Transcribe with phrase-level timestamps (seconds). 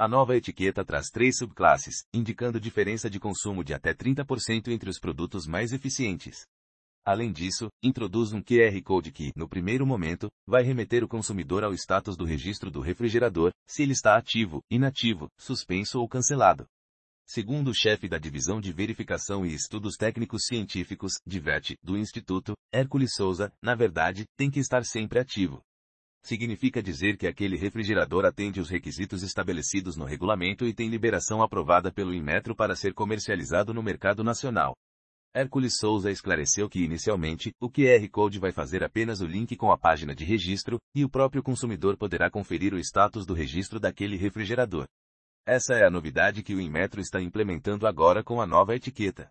[0.00, 4.98] A nova etiqueta traz três subclasses, indicando diferença de consumo de até 30% entre os
[4.98, 6.46] produtos mais eficientes.
[7.04, 11.74] Além disso, introduz um QR Code que, no primeiro momento, vai remeter o consumidor ao
[11.74, 16.64] status do registro do refrigerador, se ele está ativo, inativo, suspenso ou cancelado.
[17.26, 23.10] Segundo o chefe da Divisão de Verificação e Estudos Técnicos Científicos, DIVET, do Instituto, Hércules
[23.14, 25.60] Souza, na verdade, tem que estar sempre ativo.
[26.22, 31.90] Significa dizer que aquele refrigerador atende os requisitos estabelecidos no regulamento e tem liberação aprovada
[31.90, 34.76] pelo Inmetro para ser comercializado no mercado nacional.
[35.32, 39.78] Hércules Souza esclareceu que inicialmente, o QR Code vai fazer apenas o link com a
[39.78, 44.86] página de registro, e o próprio consumidor poderá conferir o status do registro daquele refrigerador.
[45.46, 49.30] Essa é a novidade que o Inmetro está implementando agora com a nova etiqueta.